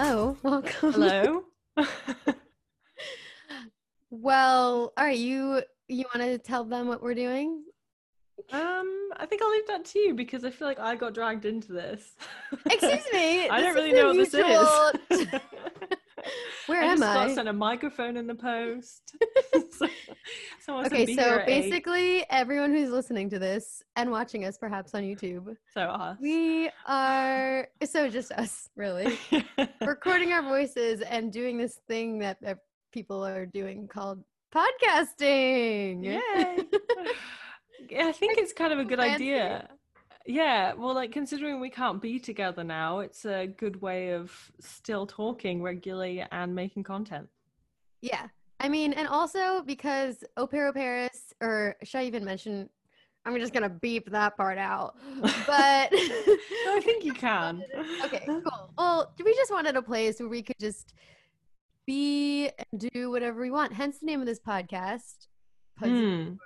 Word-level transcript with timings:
Hello, 0.00 0.36
welcome. 0.44 0.92
Hello. 0.92 1.42
well, 4.10 4.92
all 4.96 5.04
right, 5.04 5.18
you 5.18 5.60
you 5.88 6.04
want 6.14 6.24
to 6.24 6.38
tell 6.38 6.62
them 6.62 6.86
what 6.86 7.02
we're 7.02 7.14
doing? 7.14 7.64
Um, 8.52 9.08
I 9.16 9.26
think 9.26 9.42
I'll 9.42 9.50
leave 9.50 9.66
that 9.66 9.84
to 9.86 9.98
you 9.98 10.14
because 10.14 10.44
I 10.44 10.50
feel 10.50 10.68
like 10.68 10.78
I 10.78 10.94
got 10.94 11.14
dragged 11.14 11.46
into 11.46 11.72
this. 11.72 12.12
Excuse 12.64 13.06
me. 13.12 13.48
I 13.50 13.60
don't 13.60 13.74
really 13.74 13.92
know 13.92 14.14
what 14.14 14.30
this 14.30 14.34
is. 14.34 15.26
Where 16.66 16.82
I 16.82 16.86
am 16.86 16.98
just 16.98 17.02
got 17.02 17.28
I? 17.28 17.34
sent 17.34 17.48
a 17.48 17.52
microphone 17.52 18.16
in 18.16 18.26
the 18.26 18.34
post. 18.34 19.14
So- 19.70 19.88
Okay, 20.84 21.14
so 21.14 21.42
basically, 21.46 22.24
everyone 22.28 22.72
who's 22.72 22.90
listening 22.90 23.30
to 23.30 23.38
this 23.38 23.82
and 23.96 24.10
watching 24.10 24.44
us, 24.44 24.58
perhaps 24.58 24.94
on 24.94 25.02
YouTube, 25.02 25.56
so 25.72 25.82
us. 25.82 26.18
we 26.20 26.70
are 26.86 27.68
so 27.84 28.10
just 28.10 28.32
us, 28.32 28.68
really, 28.76 29.18
recording 29.80 30.32
our 30.32 30.42
voices 30.42 31.00
and 31.00 31.32
doing 31.32 31.56
this 31.56 31.80
thing 31.88 32.18
that 32.18 32.38
people 32.92 33.24
are 33.24 33.46
doing 33.46 33.88
called 33.88 34.22
podcasting. 34.54 36.04
Yeah, 36.04 36.56
I 38.06 38.12
think 38.12 38.38
it's 38.38 38.52
kind 38.52 38.72
of 38.72 38.78
a 38.78 38.84
good 38.84 39.00
idea. 39.00 39.68
Yeah, 40.28 40.74
well, 40.74 40.94
like 40.94 41.10
considering 41.10 41.58
we 41.58 41.70
can't 41.70 42.02
be 42.02 42.20
together 42.20 42.62
now, 42.62 42.98
it's 42.98 43.24
a 43.24 43.46
good 43.46 43.80
way 43.80 44.10
of 44.10 44.30
still 44.60 45.06
talking 45.06 45.62
regularly 45.62 46.22
and 46.30 46.54
making 46.54 46.82
content. 46.82 47.30
Yeah. 48.02 48.26
I 48.60 48.68
mean, 48.68 48.92
and 48.92 49.08
also 49.08 49.62
because 49.62 50.22
Au 50.36 50.46
Paris, 50.46 51.32
or 51.40 51.76
should 51.82 52.00
I 52.00 52.04
even 52.04 52.26
mention? 52.26 52.68
I'm 53.24 53.38
just 53.38 53.54
gonna 53.54 53.70
beep 53.70 54.10
that 54.10 54.36
part 54.36 54.58
out. 54.58 54.96
But 55.46 55.88
I 55.94 56.80
think 56.84 57.04
you 57.04 57.14
can. 57.26 57.64
okay, 58.04 58.22
cool. 58.26 58.70
Well, 58.76 59.14
we 59.24 59.34
just 59.34 59.50
wanted 59.50 59.76
a 59.76 59.82
place 59.82 60.20
where 60.20 60.28
we 60.28 60.42
could 60.42 60.58
just 60.60 60.92
be 61.86 62.50
and 62.70 62.90
do 62.92 63.10
whatever 63.10 63.40
we 63.40 63.50
want. 63.50 63.72
Hence 63.72 63.98
the 63.98 64.06
name 64.06 64.20
of 64.20 64.26
this 64.26 64.40
podcast. 64.40 65.26
Puds 65.78 66.38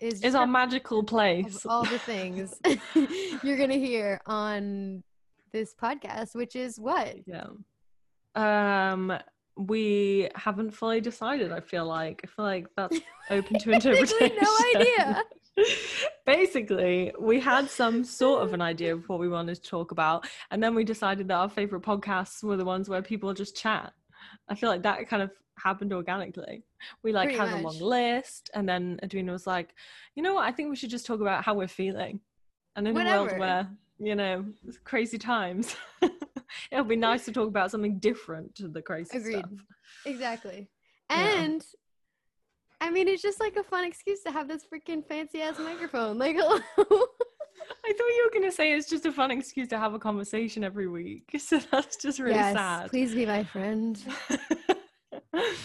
Hmm. 0.00 0.08
Is 0.08 0.34
our 0.34 0.46
magical 0.46 1.02
place. 1.02 1.66
all 1.66 1.84
the 1.84 1.98
things 2.10 2.58
you're 3.42 3.58
gonna 3.58 3.74
hear 3.74 4.20
on 4.26 5.02
this 5.52 5.74
podcast, 5.74 6.34
which 6.34 6.56
is 6.56 6.78
what? 6.78 7.16
Yeah. 7.26 7.48
Um, 8.34 9.12
we 9.56 10.28
haven't 10.34 10.70
fully 10.70 11.00
decided. 11.00 11.52
I 11.52 11.60
feel 11.60 11.84
like 11.84 12.22
I 12.24 12.26
feel 12.28 12.44
like 12.44 12.66
that's 12.76 12.98
open 13.30 13.58
to 13.58 13.70
interpretation. 13.72 14.38
no 14.40 14.56
idea. 14.76 15.22
Basically, 16.24 17.12
we 17.20 17.40
had 17.40 17.68
some 17.68 18.04
sort 18.04 18.42
of 18.42 18.54
an 18.54 18.62
idea 18.62 18.94
of 18.94 19.06
what 19.08 19.18
we 19.18 19.28
wanted 19.28 19.56
to 19.56 19.62
talk 19.62 19.90
about, 19.90 20.26
and 20.50 20.62
then 20.62 20.74
we 20.74 20.84
decided 20.84 21.28
that 21.28 21.34
our 21.34 21.50
favorite 21.50 21.82
podcasts 21.82 22.42
were 22.42 22.56
the 22.56 22.64
ones 22.64 22.88
where 22.88 23.02
people 23.02 23.34
just 23.34 23.56
chat. 23.56 23.92
I 24.48 24.54
feel 24.54 24.70
like 24.70 24.82
that 24.84 25.08
kind 25.08 25.22
of 25.22 25.30
happened 25.62 25.92
organically. 25.92 26.64
We 27.02 27.12
like 27.12 27.28
Pretty 27.28 27.38
had 27.38 27.48
a 27.58 27.62
much. 27.62 27.74
long 27.74 27.90
list, 27.90 28.50
and 28.54 28.68
then 28.68 28.98
Edwina 29.02 29.32
was 29.32 29.46
like, 29.46 29.74
"You 30.14 30.22
know 30.22 30.34
what? 30.34 30.44
I 30.44 30.52
think 30.52 30.70
we 30.70 30.76
should 30.76 30.90
just 30.90 31.06
talk 31.06 31.20
about 31.20 31.44
how 31.44 31.54
we're 31.54 31.68
feeling." 31.68 32.20
And 32.76 32.86
in 32.88 32.96
a 32.96 33.04
world 33.04 33.38
where 33.38 33.68
you 33.98 34.14
know 34.14 34.44
it's 34.66 34.78
crazy 34.78 35.18
times, 35.18 35.76
it'll 36.70 36.84
be 36.84 36.96
nice 37.10 37.24
to 37.26 37.32
talk 37.32 37.48
about 37.48 37.70
something 37.70 37.98
different 37.98 38.54
to 38.56 38.68
the 38.68 38.82
crazy 38.82 39.18
Agreed. 39.18 39.38
stuff. 39.38 39.50
Exactly. 40.06 40.68
Yeah. 41.10 41.42
And 41.42 41.64
I 42.80 42.90
mean, 42.90 43.08
it's 43.08 43.22
just 43.22 43.40
like 43.40 43.56
a 43.56 43.62
fun 43.62 43.84
excuse 43.84 44.22
to 44.22 44.30
have 44.30 44.48
this 44.48 44.64
freaking 44.72 45.06
fancy 45.06 45.42
ass 45.42 45.58
microphone. 45.58 46.18
Like, 46.18 46.36
hello. 46.38 46.60
I 47.84 47.92
thought 47.92 48.08
you 48.08 48.22
were 48.24 48.38
going 48.38 48.50
to 48.50 48.56
say 48.56 48.72
it's 48.72 48.88
just 48.88 49.04
a 49.04 49.12
fun 49.12 49.30
excuse 49.30 49.68
to 49.68 49.78
have 49.78 49.92
a 49.92 49.98
conversation 49.98 50.64
every 50.64 50.88
week. 50.88 51.30
So 51.38 51.58
that's 51.70 51.96
just 51.96 52.18
really 52.18 52.34
yes, 52.34 52.54
sad. 52.54 52.90
please 52.90 53.14
be 53.14 53.26
my 53.26 53.44
friend. 53.44 54.00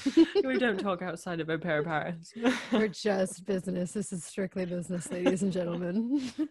we 0.44 0.58
don't 0.58 0.80
talk 0.80 1.02
outside 1.02 1.40
of 1.40 1.62
Pair 1.62 1.84
Paris. 1.84 2.34
We're 2.72 2.88
just 2.88 3.46
business. 3.46 3.92
This 3.92 4.12
is 4.12 4.24
strictly 4.24 4.66
business, 4.66 5.12
ladies 5.12 5.44
and 5.44 5.52
gentlemen. 5.52 6.32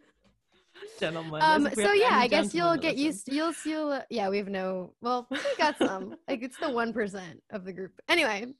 Gentlemen. 1.00 1.40
um. 1.40 1.66
as 1.66 1.72
if 1.72 1.76
we 1.78 1.84
So 1.84 1.92
yeah, 1.92 2.18
I 2.18 2.26
guess 2.26 2.52
you'll 2.52 2.76
get 2.76 2.96
used. 2.96 3.32
You'll 3.32 3.52
you'll. 3.64 3.92
uh, 3.92 4.02
Yeah, 4.10 4.28
we 4.28 4.38
have 4.38 4.48
no. 4.48 4.92
Well, 5.00 5.26
we 5.30 5.38
got 5.56 5.78
some. 5.78 6.16
like 6.28 6.42
it's 6.42 6.58
the 6.58 6.68
one 6.70 6.92
percent 6.92 7.40
of 7.50 7.64
the 7.64 7.72
group. 7.72 7.92
Anyway. 8.08 8.52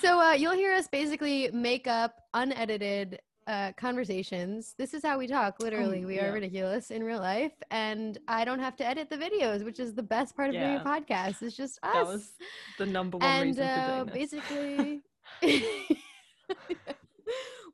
So 0.00 0.20
uh, 0.20 0.32
you'll 0.32 0.52
hear 0.52 0.74
us 0.74 0.86
basically 0.86 1.50
make 1.52 1.86
up 1.86 2.14
unedited 2.34 3.20
uh, 3.46 3.72
conversations. 3.76 4.74
This 4.78 4.94
is 4.94 5.02
how 5.02 5.18
we 5.18 5.26
talk. 5.26 5.60
Literally, 5.60 6.04
we 6.04 6.16
yeah. 6.16 6.26
are 6.26 6.32
ridiculous 6.32 6.90
in 6.90 7.02
real 7.02 7.18
life, 7.18 7.52
and 7.70 8.18
I 8.28 8.44
don't 8.44 8.58
have 8.58 8.76
to 8.76 8.86
edit 8.86 9.10
the 9.10 9.16
videos, 9.16 9.64
which 9.64 9.80
is 9.80 9.94
the 9.94 10.02
best 10.02 10.36
part 10.36 10.50
of 10.50 10.54
doing 10.54 10.76
a 10.76 10.84
podcast. 10.84 11.42
It's 11.42 11.56
just 11.56 11.78
us. 11.82 11.92
that 11.94 12.06
was 12.06 12.32
the 12.78 12.86
number 12.86 13.18
one 13.18 13.28
and 13.28 13.44
reason 13.48 13.64
for 13.66 13.70
uh, 13.70 14.04
doing 14.04 14.06
this. 14.06 14.30
basically, 14.32 15.02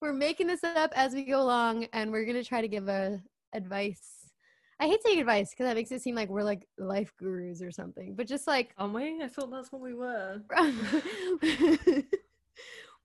we're 0.01 0.13
making 0.13 0.47
this 0.47 0.65
up 0.65 0.93
as 0.97 1.15
we 1.15 1.25
go 1.25 1.41
along, 1.41 1.87
and 1.93 2.11
we're 2.11 2.25
gonna 2.25 2.45
try 2.45 2.61
to 2.61 2.69
give 2.69 2.89
a 2.89 3.21
advice. 3.53 4.21
I 4.81 4.87
hate 4.87 5.03
saying 5.03 5.21
advice 5.21 5.51
because 5.51 5.67
that 5.67 5.77
makes 5.77 5.93
it 5.93 6.01
seem 6.01 6.15
like 6.15 6.31
we're 6.31 6.43
like 6.43 6.67
life 6.79 7.13
gurus 7.19 7.61
or 7.61 7.71
something, 7.71 8.15
but 8.15 8.27
just 8.27 8.47
like 8.47 8.73
Aren't 8.79 8.95
we? 8.95 9.23
I 9.23 9.29
thought 9.29 9.51
that's 9.51 9.71
what 9.71 9.83
we 9.83 9.95
were. 9.95 10.41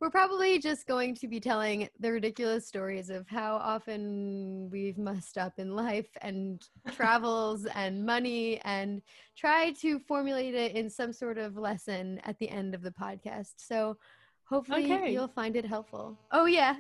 We're 0.02 0.10
probably 0.10 0.60
just 0.60 0.88
going 0.88 1.16
to 1.16 1.28
be 1.28 1.40
telling 1.40 1.88
the 2.00 2.12
ridiculous 2.12 2.68
stories 2.68 3.10
of 3.10 3.28
how 3.30 3.56
often 3.56 4.70
we've 4.70 4.98
messed 4.98 5.38
up 5.38 5.54
in 5.58 5.74
life 5.74 6.10
and 6.22 6.62
travels 6.92 7.66
and 7.74 8.06
money 8.06 8.60
and 8.66 9.02
try 9.38 9.72
to 9.82 10.00
formulate 10.00 10.54
it 10.54 10.76
in 10.76 10.90
some 10.90 11.14
sort 11.14 11.38
of 11.38 11.56
lesson 11.58 12.20
at 12.26 12.38
the 12.40 12.50
end 12.50 12.76
of 12.76 12.82
the 12.82 12.92
podcast. 12.92 13.54
So 13.56 13.98
hopefully 14.44 14.92
Okay. 14.92 15.14
you'll 15.14 15.30
find 15.30 15.56
it 15.56 15.66
helpful. 15.66 16.18
Oh, 16.32 16.46
yeah. 16.46 16.76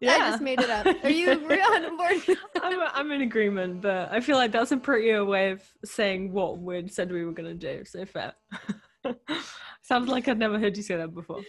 Yeah. 0.00 0.12
I 0.12 0.18
just 0.30 0.40
made 0.40 0.60
it 0.60 0.70
up. 0.70 0.86
Are 1.04 1.10
you 1.10 1.30
on 1.32 1.96
board? 1.96 2.38
I'm, 2.62 2.80
I'm 2.94 3.10
in 3.10 3.22
agreement, 3.22 3.82
but 3.82 4.10
I 4.12 4.20
feel 4.20 4.36
like 4.36 4.52
that's 4.52 4.72
a 4.72 4.76
prettier 4.76 5.24
way 5.24 5.50
of 5.50 5.62
saying 5.84 6.32
what 6.32 6.58
we 6.58 6.86
said 6.88 7.10
we 7.10 7.24
were 7.24 7.32
going 7.32 7.58
to 7.58 7.76
do. 7.78 7.84
So 7.84 8.06
fair. 8.06 8.32
Sounds 9.90 10.08
like 10.08 10.28
I've 10.28 10.38
never 10.38 10.56
heard 10.56 10.76
you 10.76 10.84
say 10.84 10.96
that 10.96 11.12
before. 11.12 11.40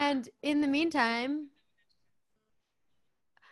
And 0.00 0.26
in 0.42 0.62
the 0.62 0.66
meantime, 0.66 1.48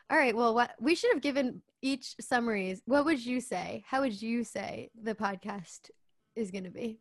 all 0.09 0.17
right. 0.17 0.35
Well, 0.35 0.55
what 0.55 0.71
we 0.81 0.95
should 0.95 1.13
have 1.13 1.21
given 1.21 1.61
each 1.83 2.15
summaries. 2.19 2.81
What 2.87 3.05
would 3.05 3.23
you 3.23 3.43
say? 3.43 3.85
How 3.87 4.01
would 4.01 4.23
you 4.23 4.43
say 4.43 4.91
the 5.03 5.15
podcast 5.15 5.91
is 6.35 6.51
going 6.51 6.65
to 6.65 6.71
be? 6.71 7.01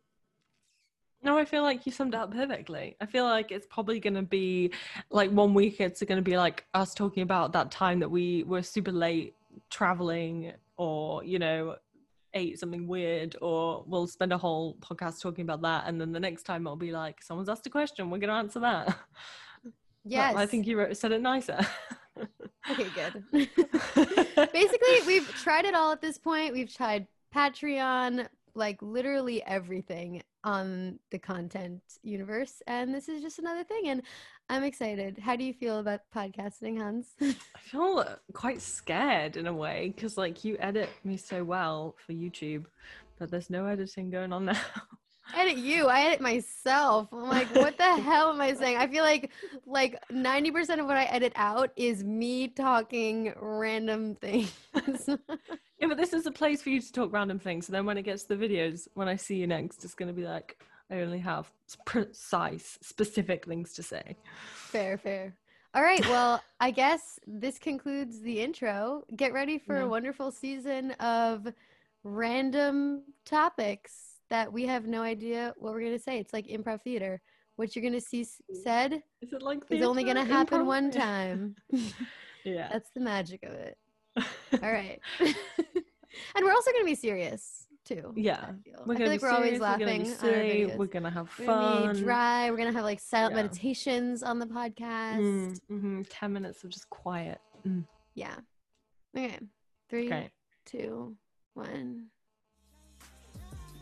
No, 1.22 1.38
I 1.38 1.46
feel 1.46 1.62
like 1.62 1.86
you 1.86 1.92
summed 1.92 2.12
it 2.12 2.20
up 2.20 2.34
perfectly. 2.34 2.96
I 3.00 3.06
feel 3.06 3.24
like 3.24 3.50
it's 3.50 3.66
probably 3.66 3.98
going 3.98 4.12
to 4.12 4.22
be 4.22 4.70
like 5.10 5.30
one 5.30 5.54
week, 5.54 5.80
it's 5.80 6.02
going 6.02 6.22
to 6.22 6.30
be 6.30 6.36
like 6.36 6.66
us 6.74 6.92
talking 6.92 7.22
about 7.22 7.54
that 7.54 7.70
time 7.70 8.00
that 8.00 8.10
we 8.10 8.42
were 8.42 8.62
super 8.62 8.92
late 8.92 9.34
traveling 9.70 10.52
or, 10.76 11.24
you 11.24 11.38
know, 11.38 11.76
ate 12.34 12.58
something 12.58 12.86
weird, 12.86 13.36
or 13.40 13.84
we'll 13.86 14.06
spend 14.06 14.32
a 14.32 14.38
whole 14.38 14.76
podcast 14.76 15.20
talking 15.20 15.42
about 15.42 15.62
that. 15.62 15.84
And 15.86 16.00
then 16.00 16.12
the 16.12 16.20
next 16.20 16.44
time 16.44 16.66
it'll 16.66 16.76
be 16.76 16.92
like, 16.92 17.22
someone's 17.22 17.48
asked 17.48 17.66
a 17.66 17.70
question, 17.70 18.10
we're 18.10 18.18
going 18.18 18.28
to 18.28 18.34
answer 18.34 18.60
that. 18.60 18.96
But 20.04 20.10
Yes. 20.10 20.34
I 20.34 20.46
think 20.46 20.66
you 20.66 20.76
wrote, 20.78 20.96
said 20.96 21.12
it 21.12 21.22
nicer. 21.22 21.60
Okay, 22.70 22.86
good. 22.94 23.24
Basically, 24.52 25.00
we've 25.06 25.28
tried 25.28 25.64
it 25.64 25.74
all 25.74 25.90
at 25.90 26.00
this 26.00 26.18
point. 26.18 26.52
We've 26.52 26.72
tried 26.72 27.06
Patreon, 27.34 28.28
like 28.54 28.80
literally 28.82 29.42
everything 29.44 30.22
on 30.44 30.98
the 31.10 31.18
content 31.18 31.80
universe, 32.02 32.62
and 32.66 32.94
this 32.94 33.08
is 33.08 33.22
just 33.22 33.38
another 33.38 33.64
thing. 33.64 33.88
And 33.88 34.02
I'm 34.48 34.64
excited. 34.64 35.18
How 35.18 35.36
do 35.36 35.44
you 35.44 35.52
feel 35.54 35.78
about 35.78 36.00
podcasting, 36.14 36.78
Hans? 36.78 37.08
I 37.20 37.34
feel 37.60 38.04
quite 38.32 38.60
scared 38.60 39.36
in 39.36 39.46
a 39.46 39.52
way 39.52 39.92
because, 39.94 40.18
like, 40.18 40.44
you 40.44 40.56
edit 40.60 40.90
me 41.04 41.16
so 41.16 41.44
well 41.44 41.94
for 42.04 42.12
YouTube, 42.12 42.64
but 43.18 43.30
there's 43.30 43.50
no 43.50 43.66
editing 43.66 44.10
going 44.10 44.32
on 44.32 44.44
now. 44.46 44.58
edit 45.34 45.56
you. 45.56 45.86
I 45.86 46.02
edit 46.02 46.20
myself. 46.20 47.08
I'm 47.12 47.28
like, 47.28 47.54
what 47.54 47.78
the 47.78 47.84
hell 48.02 48.30
am 48.30 48.40
I 48.40 48.54
saying? 48.54 48.76
I 48.76 48.86
feel 48.88 49.04
like 49.04 49.30
like 49.66 49.98
90% 50.10 50.80
of 50.80 50.86
what 50.86 50.96
I 50.96 51.04
edit 51.04 51.32
out 51.36 51.70
is 51.76 52.02
me 52.04 52.48
talking 52.48 53.32
random 53.40 54.16
things. 54.16 54.52
Yeah, 55.82 55.88
but 55.88 55.96
this 55.96 56.12
is 56.12 56.26
a 56.26 56.30
place 56.30 56.62
for 56.62 56.70
you 56.70 56.80
to 56.80 56.92
talk 56.92 57.12
random 57.12 57.40
things. 57.40 57.66
So 57.66 57.72
then 57.72 57.84
when 57.84 57.98
it 57.98 58.02
gets 58.04 58.22
to 58.24 58.36
the 58.36 58.48
videos, 58.48 58.86
when 58.94 59.08
I 59.08 59.16
see 59.16 59.34
you 59.34 59.48
next, 59.48 59.84
it's 59.84 59.94
going 59.94 60.06
to 60.06 60.12
be 60.14 60.22
like, 60.24 60.62
I 60.92 61.00
only 61.00 61.18
have 61.18 61.50
precise, 61.84 62.78
specific 62.82 63.46
things 63.46 63.72
to 63.72 63.82
say. 63.82 64.16
fair, 64.54 64.96
fair. 64.96 65.34
All 65.74 65.82
right. 65.82 66.06
Well, 66.06 66.40
I 66.60 66.70
guess 66.70 67.18
this 67.26 67.58
concludes 67.58 68.20
the 68.20 68.40
intro. 68.40 69.02
Get 69.16 69.32
ready 69.32 69.58
for 69.58 69.74
Yeah. 69.78 69.82
a 69.82 69.88
wonderful 69.88 70.30
season 70.30 70.92
of 71.00 71.48
random 72.04 73.02
topics 73.24 74.20
that 74.30 74.52
we 74.52 74.64
have 74.66 74.86
no 74.86 75.02
idea 75.02 75.52
what 75.56 75.72
we're 75.72 75.80
going 75.80 75.96
to 75.96 75.98
say. 75.98 76.18
It's 76.20 76.32
like 76.32 76.46
improv 76.46 76.82
theater. 76.82 77.20
What 77.56 77.74
you're 77.74 77.82
going 77.82 77.92
to 77.94 78.00
see 78.00 78.24
said 78.62 79.02
Is 79.20 79.32
it 79.32 79.42
like 79.42 79.64
is 79.68 79.82
only 79.84 80.04
going 80.04 80.14
to 80.14 80.24
happen 80.24 80.60
Improv? 80.60 80.66
one 80.66 80.90
time. 80.92 81.56
Yeah. 82.44 82.68
That's 82.72 82.90
the 82.90 83.00
magic 83.00 83.44
of 83.44 83.52
it. 83.52 83.78
All 84.62 84.72
right. 84.72 85.00
and 86.34 86.44
we're 86.44 86.52
also 86.52 86.70
going 86.72 86.82
to 86.84 86.90
be 86.90 86.94
serious. 86.94 87.66
too. 87.84 88.12
Yeah. 88.16 88.40
I 88.40 88.52
feel, 88.62 88.82
We're 88.86 88.94
I 88.94 88.98
feel 88.98 89.06
like 89.08 89.22
we're 89.22 89.30
always 89.30 89.58
laughing. 89.60 89.86
We're 89.86 89.98
gonna 89.98 90.14
silly. 90.16 90.66
We're 90.76 90.86
gonna 90.86 91.10
have 91.10 91.28
We're 91.38 91.46
gonna 91.46 91.86
fun. 91.86 91.94
be 91.96 92.00
dry. 92.02 92.50
We're 92.50 92.56
gonna 92.56 92.72
have 92.72 92.84
like 92.84 93.00
silent 93.00 93.34
Yeah. 93.34 93.42
meditations 93.42 94.22
on 94.22 94.38
the 94.38 94.46
podcast. 94.46 95.18
Mm, 95.18 95.58
mhm, 95.70 96.06
Ten 96.08 96.32
minutes 96.32 96.62
of 96.62 96.70
just 96.70 96.88
quiet. 96.90 97.40
Mm, 97.66 97.84
Yeah. 98.14 98.36
Okay. 99.16 99.38
Three, 99.90 100.30
two, 100.64 101.16
one. 101.54 102.06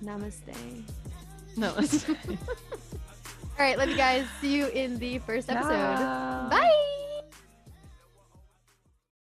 Namaste. 0.02 0.82
No. 1.58 1.74
All 1.76 3.66
right, 3.66 3.76
love 3.76 3.90
you 3.90 3.96
guys. 3.96 4.24
See 4.40 4.56
you 4.56 4.68
in 4.68 4.98
the 4.98 5.18
first 5.18 5.50
episode. 5.50 5.68
Bye. 5.68 6.76